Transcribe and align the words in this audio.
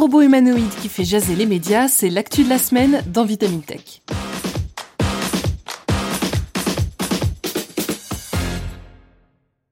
robot 0.00 0.22
humanoïde 0.22 0.74
qui 0.80 0.88
fait 0.88 1.04
jaser 1.04 1.36
les 1.36 1.44
médias, 1.44 1.86
c'est 1.86 2.08
l'actu 2.08 2.42
de 2.42 2.48
la 2.48 2.56
semaine 2.56 3.02
dans 3.06 3.26
Vitamine 3.26 3.60
Tech. 3.60 4.00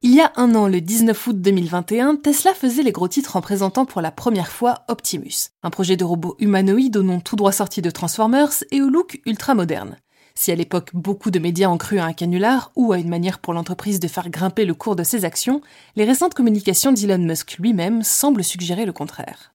Il 0.02 0.14
y 0.14 0.20
a 0.20 0.30
un 0.36 0.54
an, 0.54 0.68
le 0.68 0.82
19 0.82 1.28
août 1.28 1.40
2021, 1.40 2.16
Tesla 2.16 2.52
faisait 2.52 2.82
les 2.82 2.92
gros 2.92 3.08
titres 3.08 3.36
en 3.36 3.40
présentant 3.40 3.86
pour 3.86 4.02
la 4.02 4.10
première 4.10 4.48
fois 4.48 4.84
Optimus, 4.88 5.48
un 5.62 5.70
projet 5.70 5.96
de 5.96 6.04
robot 6.04 6.36
humanoïde 6.38 6.98
au 6.98 7.02
nom 7.02 7.20
tout 7.20 7.36
droit 7.36 7.52
sorti 7.52 7.80
de 7.80 7.88
Transformers 7.88 8.52
et 8.70 8.82
au 8.82 8.90
look 8.90 9.22
ultra 9.24 9.54
moderne. 9.54 9.96
Si 10.34 10.52
à 10.52 10.54
l'époque 10.54 10.90
beaucoup 10.92 11.30
de 11.30 11.38
médias 11.38 11.70
ont 11.70 11.78
cru 11.78 12.00
à 12.00 12.04
un 12.04 12.12
canular 12.12 12.70
ou 12.76 12.92
à 12.92 12.98
une 12.98 13.08
manière 13.08 13.38
pour 13.38 13.54
l'entreprise 13.54 13.98
de 13.98 14.08
faire 14.08 14.28
grimper 14.28 14.66
le 14.66 14.74
cours 14.74 14.94
de 14.94 15.04
ses 15.04 15.24
actions, 15.24 15.62
les 15.96 16.04
récentes 16.04 16.34
communications 16.34 16.92
d'Elon 16.92 17.16
Musk 17.16 17.56
lui-même 17.58 18.02
semblent 18.02 18.44
suggérer 18.44 18.84
le 18.84 18.92
contraire. 18.92 19.54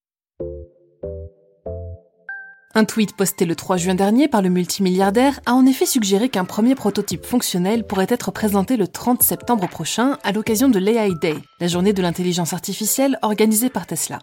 Un 2.76 2.86
tweet 2.86 3.16
posté 3.16 3.46
le 3.46 3.56
3 3.56 3.78
juin 3.78 3.94
dernier 3.94 4.28
par 4.28 4.42
le 4.42 4.50
multimilliardaire 4.50 5.40
a 5.46 5.54
en 5.54 5.64
effet 5.68 5.86
suggéré 5.86 6.30
qu'un 6.30 6.44
premier 6.44 6.74
prototype 6.74 7.24
fonctionnel 7.24 7.86
pourrait 7.86 8.08
être 8.10 8.32
présenté 8.32 8.78
le 8.78 8.88
30 8.88 9.22
septembre 9.22 9.68
prochain 9.68 10.18
à 10.24 10.32
l'occasion 10.32 10.70
de 10.70 10.80
l'AI 10.80 11.14
Day, 11.22 11.36
la 11.60 11.68
journée 11.68 11.94
de 11.94 12.02
l'intelligence 12.02 12.54
artificielle 12.54 13.20
organisée 13.22 13.70
par 13.70 13.86
Tesla. 13.86 14.18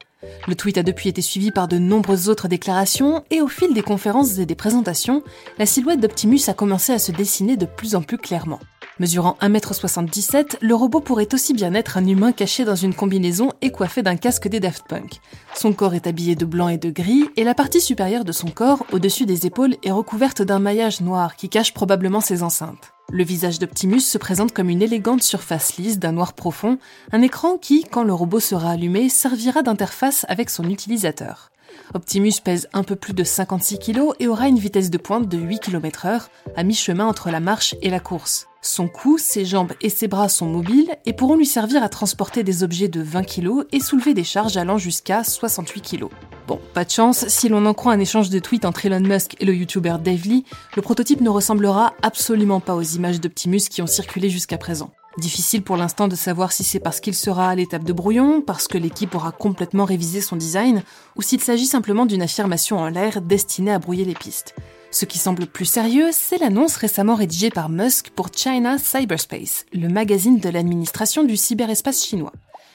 Le 0.49 0.57
tweet 0.57 0.79
a 0.79 0.83
depuis 0.83 1.09
été 1.09 1.23
suivi 1.23 1.53
par 1.53 1.69
de 1.69 1.79
nombreuses 1.79 2.29
autres 2.29 2.49
déclarations 2.49 3.23
et 3.31 3.41
au 3.41 3.47
fil 3.47 3.73
des 3.73 3.83
conférences 3.83 4.39
et 4.39 4.47
des 4.47 4.57
présentations, 4.57 5.23
la 5.59 5.67
silhouette 5.67 6.01
d'Optimus 6.01 6.49
a 6.49 6.53
commencé 6.53 6.93
à 6.93 6.99
se 6.99 7.13
dessiner 7.13 7.57
de 7.57 7.67
plus 7.67 7.95
en 7.95 8.03
plus 8.03 8.19
clairement. 8.19 8.59
Mesurant 9.01 9.39
1m77, 9.41 10.59
le 10.61 10.75
robot 10.75 11.01
pourrait 11.01 11.33
aussi 11.33 11.55
bien 11.55 11.73
être 11.73 11.97
un 11.97 12.07
humain 12.07 12.33
caché 12.33 12.67
dans 12.67 12.75
une 12.75 12.93
combinaison 12.93 13.49
et 13.63 13.71
coiffé 13.71 14.03
d'un 14.03 14.17
casque 14.17 14.47
des 14.47 14.61
Daft 14.61 14.87
Punk. 14.87 15.23
Son 15.55 15.73
corps 15.73 15.95
est 15.95 16.07
habillé 16.07 16.35
de 16.35 16.45
blanc 16.45 16.69
et 16.69 16.77
de 16.77 16.91
gris, 16.91 17.25
et 17.37 17.45
la 17.45 17.55
partie 17.55 17.81
supérieure 17.81 18.27
de 18.27 18.33
son 18.33 18.49
corps, 18.49 18.85
au-dessus 18.93 19.25
des 19.25 19.47
épaules, 19.47 19.77
est 19.83 19.91
recouverte 19.91 20.43
d'un 20.43 20.59
maillage 20.59 21.01
noir 21.01 21.37
qui 21.37 21.49
cache 21.49 21.73
probablement 21.73 22.21
ses 22.21 22.43
enceintes. 22.43 22.93
Le 23.11 23.25
visage 23.25 23.59
d'Optimus 23.59 24.01
se 24.01 24.19
présente 24.19 24.53
comme 24.53 24.69
une 24.69 24.83
élégante 24.83 25.23
surface 25.23 25.79
lisse 25.79 25.99
d'un 25.99 26.13
noir 26.13 26.35
profond, 26.35 26.77
un 27.11 27.23
écran 27.23 27.57
qui, 27.57 27.85
quand 27.85 28.05
le 28.05 28.13
robot 28.13 28.39
sera 28.39 28.73
allumé, 28.73 29.09
servira 29.09 29.63
d'interface 29.63 30.27
avec 30.29 30.51
son 30.51 30.69
utilisateur. 30.69 31.51
Optimus 31.95 32.35
pèse 32.45 32.69
un 32.73 32.85
peu 32.85 32.95
plus 32.95 33.15
de 33.15 33.25
56 33.25 33.79
kg 33.79 34.01
et 34.21 34.29
aura 34.29 34.49
une 34.49 34.59
vitesse 34.59 34.91
de 34.91 34.99
pointe 34.99 35.29
de 35.29 35.39
8 35.39 35.61
km/h, 35.61 36.29
à 36.57 36.63
mi-chemin 36.63 37.07
entre 37.07 37.31
la 37.31 37.41
marche 37.41 37.75
et 37.83 37.91
la 37.91 38.01
course. 38.01 38.47
Son 38.63 38.89
cou, 38.89 39.17
ses 39.17 39.47
jambes 39.47 39.73
et 39.81 39.89
ses 39.89 40.07
bras 40.07 40.29
sont 40.29 40.47
mobiles 40.47 40.95
et 41.07 41.15
pourront 41.15 41.37
lui 41.37 41.47
servir 41.47 41.83
à 41.83 41.89
transporter 41.89 42.43
des 42.45 42.63
objets 42.63 42.89
de 42.89 43.01
20 43.01 43.23
kg 43.25 43.65
et 43.73 43.81
soulever 43.81 44.13
des 44.13 44.25
charges 44.25 44.57
allant 44.57 44.77
jusqu'à 44.77 45.25
68 45.25 45.81
kg. 45.81 46.09
Bon, 46.47 46.61
pas 46.75 46.85
de 46.85 46.91
chance, 46.91 47.27
si 47.29 47.49
l'on 47.49 47.65
en 47.65 47.75
croit 47.75 47.93
un 47.93 48.01
échange 48.01 48.29
de 48.29 48.39
tweets 48.39 48.67
entre 48.67 48.85
Elon 48.85 49.01
Musk 49.01 49.37
et 49.41 49.47
le 49.47 49.55
youtubeur 49.55 49.99
Dave 49.99 50.27
Lee, 50.27 50.45
le 50.77 50.83
prototype 50.83 51.23
ne 51.23 51.31
ressemblera 51.31 51.95
absolument 52.03 52.61
pas 52.61 52.75
aux 52.75 52.83
images 52.83 53.21
d'Optimus 53.21 53.69
qui 53.71 53.81
ont 53.83 53.87
circulé 53.87 54.29
jusqu'à 54.29 54.59
présent. 54.59 54.91
Difficile 55.19 55.63
pour 55.63 55.77
l'instant 55.77 56.07
de 56.07 56.15
savoir 56.15 56.53
si 56.53 56.63
c'est 56.63 56.79
parce 56.79 57.01
qu'il 57.01 57.15
sera 57.15 57.51
à 57.51 57.55
l'étape 57.55 57.85
de 57.85 57.93
brouillon, 57.93 58.43
parce 58.43 58.69
que 58.69 58.79
l'équipe 58.79 59.15
aura 59.15 59.33
complètement 59.33 59.85
révisé 59.85 60.21
son 60.21 60.37
design, 60.37 60.83
ou 61.17 61.23
s'il 61.23 61.41
s'agit 61.41 61.67
simplement 61.67 62.07
d'une 62.07 62.23
affirmation 62.23 62.79
en 62.79 62.89
l'air 62.89 63.21
destinée 63.21 63.73
à 63.73 63.81
brouiller 63.81 64.05
les 64.05 64.15
pistes. 64.15 64.55
Ce 64.93 65.05
qui 65.05 65.19
semble 65.19 65.47
plus 65.47 65.67
sérieux, 65.67 66.11
c'est 66.13 66.39
l'annonce 66.39 66.77
récemment 66.77 67.15
rédigée 67.15 67.51
par 67.51 67.69
Musk 67.69 68.11
pour 68.11 68.29
China 68.35 68.79
Cyberspace, 68.79 69.67
le 69.73 69.89
magazine 69.89 70.39
de 70.39 70.49
l'administration 70.49 71.25
du 71.25 71.37
cyberespace 71.37 72.05
chinois. 72.05 72.33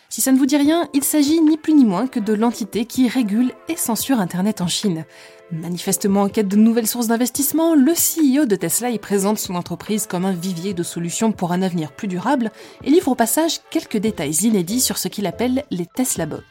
Si 0.10 0.22
ça 0.22 0.32
ne 0.32 0.38
vous 0.38 0.46
dit 0.46 0.58
rien, 0.58 0.88
il 0.94 1.04
s'agit 1.04 1.42
ni 1.42 1.58
plus 1.58 1.74
ni 1.74 1.84
moins 1.84 2.08
que 2.08 2.20
de 2.20 2.34
l'entité 2.34 2.86
qui 2.86 3.08
régule 3.08 3.52
et 3.68 3.76
censure 3.76 4.20
Internet 4.20 4.62
en 4.62 4.68
Chine. 4.68 5.06
Manifestement 5.52 6.24
en 6.24 6.30
quête 6.30 6.48
de 6.48 6.56
nouvelles 6.56 6.88
sources 6.88 7.08
d'investissement, 7.08 7.76
le 7.76 7.94
CEO 7.94 8.46
de 8.46 8.56
Tesla 8.56 8.90
y 8.90 9.00
présente 9.00 9.38
son 9.38 9.56
entreprise 9.56 10.08
comme 10.08 10.26
un 10.26 10.34
vivier 10.34 10.74
de 10.74 10.84
solutions 10.84 11.32
pour 11.32 11.52
un 11.52 11.62
avenir 11.62 11.92
plus 11.92 12.08
durable 12.08 12.52
et 12.84 12.90
livre 12.90 13.10
au 13.10 13.16
passage 13.16 13.60
quelques 13.70 13.98
détails 13.98 14.46
inédits 14.46 14.82
sur 14.82 14.98
ce 14.98 15.08
qu'il 15.08 15.28
appelle 15.28 15.64
les 15.70 15.86
Tesla 15.86 16.26
Bots. 16.26 16.42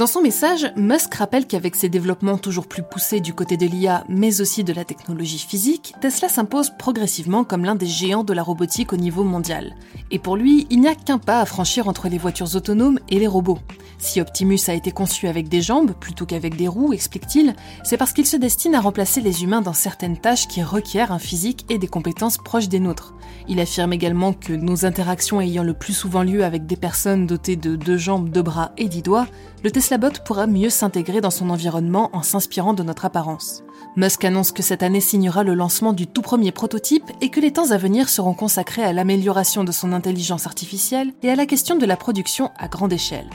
Dans 0.00 0.06
son 0.06 0.22
message, 0.22 0.72
Musk 0.76 1.14
rappelle 1.16 1.46
qu'avec 1.46 1.76
ses 1.76 1.90
développements 1.90 2.38
toujours 2.38 2.66
plus 2.66 2.82
poussés 2.82 3.20
du 3.20 3.34
côté 3.34 3.58
de 3.58 3.66
l'IA, 3.66 4.02
mais 4.08 4.40
aussi 4.40 4.64
de 4.64 4.72
la 4.72 4.86
technologie 4.86 5.38
physique, 5.38 5.92
Tesla 6.00 6.30
s'impose 6.30 6.70
progressivement 6.78 7.44
comme 7.44 7.66
l'un 7.66 7.74
des 7.74 7.84
géants 7.84 8.24
de 8.24 8.32
la 8.32 8.42
robotique 8.42 8.94
au 8.94 8.96
niveau 8.96 9.24
mondial. 9.24 9.74
Et 10.10 10.18
pour 10.18 10.38
lui, 10.38 10.66
il 10.70 10.80
n'y 10.80 10.88
a 10.88 10.94
qu'un 10.94 11.18
pas 11.18 11.42
à 11.42 11.44
franchir 11.44 11.86
entre 11.86 12.08
les 12.08 12.16
voitures 12.16 12.56
autonomes 12.56 12.98
et 13.10 13.18
les 13.18 13.26
robots. 13.26 13.58
Si 13.98 14.22
Optimus 14.22 14.60
a 14.68 14.72
été 14.72 14.90
conçu 14.90 15.28
avec 15.28 15.50
des 15.50 15.60
jambes 15.60 15.92
plutôt 15.92 16.24
qu'avec 16.24 16.56
des 16.56 16.66
roues, 16.66 16.94
explique-t-il, 16.94 17.54
c'est 17.84 17.98
parce 17.98 18.14
qu'il 18.14 18.24
se 18.24 18.38
destine 18.38 18.74
à 18.74 18.80
remplacer 18.80 19.20
les 19.20 19.44
humains 19.44 19.60
dans 19.60 19.74
certaines 19.74 20.16
tâches 20.16 20.48
qui 20.48 20.62
requièrent 20.62 21.12
un 21.12 21.18
physique 21.18 21.66
et 21.68 21.76
des 21.76 21.88
compétences 21.88 22.38
proches 22.38 22.70
des 22.70 22.80
nôtres. 22.80 23.12
Il 23.48 23.60
affirme 23.60 23.92
également 23.92 24.32
que 24.32 24.54
nos 24.54 24.86
interactions 24.86 25.42
ayant 25.42 25.62
le 25.62 25.74
plus 25.74 25.92
souvent 25.92 26.22
lieu 26.22 26.42
avec 26.42 26.66
des 26.66 26.76
personnes 26.76 27.26
dotées 27.26 27.56
de 27.56 27.76
deux 27.76 27.98
jambes, 27.98 28.30
deux 28.30 28.42
bras 28.42 28.72
et 28.78 28.88
dix 28.88 29.02
doigts, 29.02 29.26
le 29.62 29.70
Tesla 29.70 29.98
Bot 29.98 30.22
pourra 30.24 30.46
mieux 30.46 30.70
s'intégrer 30.70 31.20
dans 31.20 31.30
son 31.30 31.50
environnement 31.50 32.10
en 32.12 32.22
s'inspirant 32.22 32.72
de 32.72 32.82
notre 32.82 33.04
apparence. 33.04 33.62
Musk 33.96 34.24
annonce 34.24 34.52
que 34.52 34.62
cette 34.62 34.82
année 34.82 35.00
signera 35.00 35.42
le 35.42 35.54
lancement 35.54 35.92
du 35.92 36.06
tout 36.06 36.22
premier 36.22 36.52
prototype 36.52 37.10
et 37.20 37.28
que 37.28 37.40
les 37.40 37.52
temps 37.52 37.70
à 37.70 37.76
venir 37.76 38.08
seront 38.08 38.34
consacrés 38.34 38.84
à 38.84 38.92
l'amélioration 38.92 39.64
de 39.64 39.72
son 39.72 39.92
intelligence 39.92 40.46
artificielle 40.46 41.12
et 41.22 41.30
à 41.30 41.36
la 41.36 41.44
question 41.44 41.76
de 41.76 41.86
la 41.86 41.96
production 41.96 42.50
à 42.56 42.68
grande 42.68 42.92
échelle. 42.92 43.28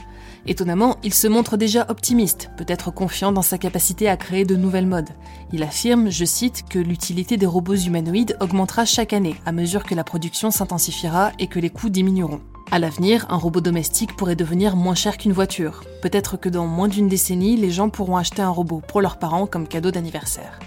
Étonnamment, 0.47 0.97
il 1.03 1.13
se 1.13 1.27
montre 1.27 1.57
déjà 1.57 1.85
optimiste, 1.89 2.51
peut-être 2.55 2.91
confiant 2.91 3.31
dans 3.31 3.41
sa 3.41 3.57
capacité 3.57 4.07
à 4.07 4.17
créer 4.17 4.45
de 4.45 4.55
nouvelles 4.55 4.87
modes. 4.87 5.09
Il 5.51 5.63
affirme, 5.63 6.09
je 6.09 6.25
cite, 6.25 6.63
que 6.69 6.79
l'utilité 6.79 7.37
des 7.37 7.47
robots 7.47 7.75
humanoïdes 7.75 8.37
augmentera 8.39 8.85
chaque 8.85 9.13
année 9.13 9.35
à 9.45 9.51
mesure 9.51 9.83
que 9.83 9.95
la 9.95 10.03
production 10.03 10.51
s'intensifiera 10.51 11.31
et 11.39 11.47
que 11.47 11.59
les 11.59 11.71
coûts 11.71 11.89
diminueront. 11.89 12.41
À 12.71 12.79
l'avenir, 12.79 13.25
un 13.29 13.37
robot 13.37 13.61
domestique 13.61 14.15
pourrait 14.15 14.35
devenir 14.35 14.75
moins 14.75 14.95
cher 14.95 15.17
qu'une 15.17 15.31
voiture. 15.31 15.83
Peut-être 16.01 16.35
que 16.35 16.49
dans 16.49 16.67
moins 16.67 16.87
d'une 16.87 17.07
décennie, 17.07 17.55
les 17.55 17.69
gens 17.69 17.89
pourront 17.89 18.17
acheter 18.17 18.41
un 18.41 18.49
robot 18.49 18.81
pour 18.87 19.01
leurs 19.01 19.17
parents 19.17 19.45
comme 19.45 19.67
cadeau 19.67 19.91
d'anniversaire. 19.91 20.59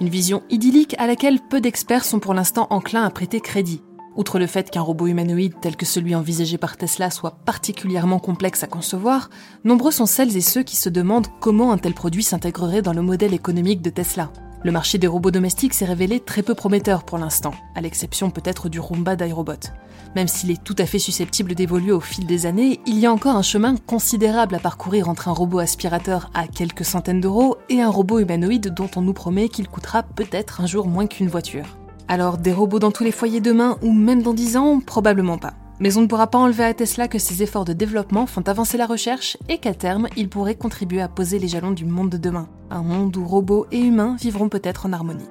Une 0.00 0.08
vision 0.08 0.42
idyllique 0.50 0.94
à 0.98 1.06
laquelle 1.06 1.40
peu 1.40 1.60
d'experts 1.60 2.04
sont 2.04 2.20
pour 2.20 2.34
l'instant 2.34 2.66
enclins 2.70 3.04
à 3.04 3.10
prêter 3.10 3.40
crédit. 3.40 3.82
Outre 4.16 4.38
le 4.38 4.46
fait 4.46 4.70
qu'un 4.70 4.80
robot 4.80 5.06
humanoïde 5.06 5.54
tel 5.60 5.76
que 5.76 5.86
celui 5.86 6.14
envisagé 6.14 6.58
par 6.58 6.76
Tesla 6.76 7.10
soit 7.10 7.38
particulièrement 7.44 8.18
complexe 8.18 8.62
à 8.62 8.66
concevoir, 8.66 9.30
nombreux 9.64 9.92
sont 9.92 10.06
celles 10.06 10.36
et 10.36 10.40
ceux 10.40 10.64
qui 10.64 10.76
se 10.76 10.88
demandent 10.88 11.28
comment 11.40 11.72
un 11.72 11.78
tel 11.78 11.94
produit 11.94 12.24
s'intégrerait 12.24 12.82
dans 12.82 12.92
le 12.92 13.02
modèle 13.02 13.32
économique 13.32 13.80
de 13.80 13.90
Tesla. 13.90 14.32
Le 14.64 14.72
marché 14.72 14.98
des 14.98 15.06
robots 15.06 15.30
domestiques 15.30 15.72
s'est 15.72 15.84
révélé 15.84 16.18
très 16.18 16.42
peu 16.42 16.54
prometteur 16.54 17.04
pour 17.04 17.16
l'instant, 17.16 17.54
à 17.76 17.80
l'exception 17.80 18.30
peut-être 18.30 18.68
du 18.68 18.80
Roomba 18.80 19.14
d'iRobot. 19.14 19.70
Même 20.16 20.26
s'il 20.26 20.50
est 20.50 20.64
tout 20.64 20.74
à 20.78 20.86
fait 20.86 20.98
susceptible 20.98 21.54
d'évoluer 21.54 21.92
au 21.92 22.00
fil 22.00 22.26
des 22.26 22.44
années, 22.44 22.80
il 22.84 22.98
y 22.98 23.06
a 23.06 23.12
encore 23.12 23.36
un 23.36 23.42
chemin 23.42 23.76
considérable 23.76 24.56
à 24.56 24.58
parcourir 24.58 25.08
entre 25.08 25.28
un 25.28 25.32
robot 25.32 25.60
aspirateur 25.60 26.28
à 26.34 26.48
quelques 26.48 26.84
centaines 26.84 27.20
d'euros 27.20 27.56
et 27.68 27.80
un 27.80 27.90
robot 27.90 28.18
humanoïde 28.18 28.74
dont 28.74 28.90
on 28.96 29.02
nous 29.02 29.12
promet 29.12 29.48
qu'il 29.48 29.68
coûtera 29.68 30.02
peut-être 30.02 30.60
un 30.60 30.66
jour 30.66 30.88
moins 30.88 31.06
qu'une 31.06 31.28
voiture. 31.28 31.78
Alors 32.08 32.36
des 32.36 32.52
robots 32.52 32.80
dans 32.80 32.90
tous 32.90 33.04
les 33.04 33.12
foyers 33.12 33.40
demain 33.40 33.76
ou 33.82 33.92
même 33.92 34.22
dans 34.22 34.34
10 34.34 34.56
ans? 34.56 34.80
Probablement 34.80 35.38
pas. 35.38 35.54
Mais 35.80 35.96
on 35.96 36.02
ne 36.02 36.06
pourra 36.06 36.26
pas 36.26 36.38
enlever 36.38 36.64
à 36.64 36.74
Tesla 36.74 37.06
que 37.08 37.18
ses 37.18 37.42
efforts 37.42 37.64
de 37.64 37.72
développement 37.72 38.26
font 38.26 38.42
avancer 38.42 38.76
la 38.76 38.86
recherche 38.86 39.36
et 39.48 39.58
qu'à 39.58 39.74
terme, 39.74 40.08
il 40.16 40.28
pourrait 40.28 40.56
contribuer 40.56 41.00
à 41.00 41.08
poser 41.08 41.38
les 41.38 41.48
jalons 41.48 41.70
du 41.70 41.84
monde 41.84 42.10
de 42.10 42.16
demain. 42.16 42.48
Un 42.70 42.82
monde 42.82 43.16
où 43.16 43.24
robots 43.24 43.66
et 43.70 43.80
humains 43.80 44.16
vivront 44.20 44.48
peut-être 44.48 44.86
en 44.86 44.92
harmonie. 44.92 45.28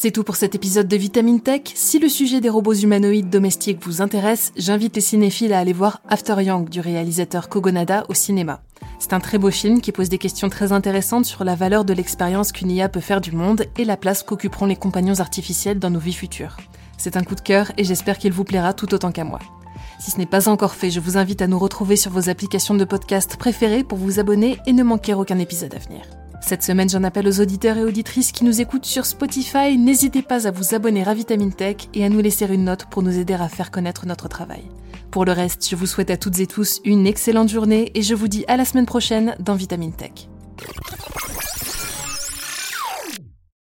C'est 0.00 0.12
tout 0.12 0.22
pour 0.22 0.36
cet 0.36 0.54
épisode 0.54 0.86
de 0.86 0.96
Vitamine 0.96 1.40
Tech. 1.40 1.62
Si 1.74 1.98
le 1.98 2.08
sujet 2.08 2.40
des 2.40 2.48
robots 2.48 2.72
humanoïdes 2.72 3.30
domestiques 3.30 3.84
vous 3.84 4.00
intéresse, 4.00 4.52
j'invite 4.56 4.94
les 4.94 5.02
cinéphiles 5.02 5.52
à 5.52 5.58
aller 5.58 5.72
voir 5.72 6.02
After 6.08 6.36
Young 6.40 6.68
du 6.68 6.78
réalisateur 6.78 7.48
Kogonada 7.48 8.04
au 8.08 8.14
cinéma. 8.14 8.60
C'est 9.00 9.12
un 9.12 9.18
très 9.18 9.38
beau 9.38 9.50
film 9.50 9.80
qui 9.80 9.90
pose 9.90 10.08
des 10.08 10.18
questions 10.18 10.50
très 10.50 10.70
intéressantes 10.70 11.24
sur 11.24 11.42
la 11.42 11.56
valeur 11.56 11.84
de 11.84 11.94
l'expérience 11.94 12.52
qu'une 12.52 12.70
IA 12.70 12.88
peut 12.88 13.00
faire 13.00 13.20
du 13.20 13.32
monde 13.32 13.64
et 13.76 13.84
la 13.84 13.96
place 13.96 14.22
qu'occuperont 14.22 14.66
les 14.66 14.76
compagnons 14.76 15.18
artificiels 15.18 15.80
dans 15.80 15.90
nos 15.90 15.98
vies 15.98 16.12
futures. 16.12 16.56
C'est 16.98 17.16
un 17.16 17.22
coup 17.22 17.36
de 17.36 17.40
cœur 17.40 17.72
et 17.78 17.84
j'espère 17.84 18.18
qu'il 18.18 18.32
vous 18.32 18.44
plaira 18.44 18.74
tout 18.74 18.92
autant 18.92 19.12
qu'à 19.12 19.24
moi. 19.24 19.38
Si 20.00 20.10
ce 20.10 20.18
n'est 20.18 20.26
pas 20.26 20.48
encore 20.48 20.74
fait, 20.74 20.90
je 20.90 21.00
vous 21.00 21.16
invite 21.16 21.42
à 21.42 21.46
nous 21.46 21.58
retrouver 21.58 21.96
sur 21.96 22.10
vos 22.10 22.28
applications 22.28 22.74
de 22.74 22.84
podcast 22.84 23.36
préférées 23.36 23.84
pour 23.84 23.98
vous 23.98 24.18
abonner 24.20 24.58
et 24.66 24.72
ne 24.72 24.82
manquer 24.82 25.14
aucun 25.14 25.38
épisode 25.38 25.74
à 25.74 25.78
venir. 25.78 26.02
Cette 26.40 26.62
semaine, 26.62 26.88
j'en 26.88 27.04
appelle 27.04 27.28
aux 27.28 27.40
auditeurs 27.40 27.76
et 27.76 27.84
auditrices 27.84 28.32
qui 28.32 28.44
nous 28.44 28.60
écoutent 28.60 28.84
sur 28.84 29.06
Spotify. 29.06 29.76
N'hésitez 29.76 30.22
pas 30.22 30.46
à 30.46 30.50
vous 30.50 30.74
abonner 30.74 31.06
à 31.06 31.14
Vitamine 31.14 31.52
Tech 31.52 31.76
et 31.94 32.04
à 32.04 32.08
nous 32.08 32.20
laisser 32.20 32.46
une 32.46 32.64
note 32.64 32.86
pour 32.86 33.02
nous 33.02 33.18
aider 33.18 33.34
à 33.34 33.48
faire 33.48 33.70
connaître 33.70 34.06
notre 34.06 34.28
travail. 34.28 34.62
Pour 35.10 35.24
le 35.24 35.32
reste, 35.32 35.68
je 35.68 35.76
vous 35.76 35.86
souhaite 35.86 36.10
à 36.10 36.16
toutes 36.16 36.38
et 36.40 36.46
tous 36.46 36.80
une 36.84 37.06
excellente 37.06 37.48
journée 37.48 37.90
et 37.94 38.02
je 38.02 38.14
vous 38.14 38.28
dis 38.28 38.44
à 38.48 38.56
la 38.56 38.64
semaine 38.64 38.86
prochaine 38.86 39.34
dans 39.40 39.54
Vitamine 39.54 39.92
Tech. 39.92 40.28